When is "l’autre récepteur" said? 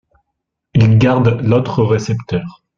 1.43-2.63